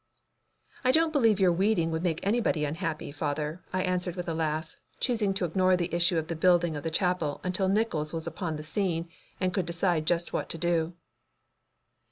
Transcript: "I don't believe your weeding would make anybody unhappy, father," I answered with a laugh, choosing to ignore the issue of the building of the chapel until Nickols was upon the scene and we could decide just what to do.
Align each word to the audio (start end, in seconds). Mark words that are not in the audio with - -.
"I 0.83 0.91
don't 0.91 1.11
believe 1.13 1.39
your 1.39 1.53
weeding 1.53 1.91
would 1.91 2.01
make 2.01 2.25
anybody 2.25 2.65
unhappy, 2.65 3.11
father," 3.11 3.63
I 3.71 3.83
answered 3.83 4.15
with 4.15 4.27
a 4.27 4.33
laugh, 4.33 4.75
choosing 4.99 5.31
to 5.35 5.45
ignore 5.45 5.77
the 5.77 5.93
issue 5.93 6.17
of 6.17 6.27
the 6.27 6.35
building 6.35 6.75
of 6.75 6.81
the 6.81 6.89
chapel 6.89 7.39
until 7.43 7.69
Nickols 7.69 8.11
was 8.11 8.25
upon 8.25 8.55
the 8.55 8.63
scene 8.63 9.09
and 9.39 9.51
we 9.51 9.53
could 9.53 9.67
decide 9.67 10.07
just 10.07 10.33
what 10.33 10.49
to 10.49 10.57
do. 10.57 10.95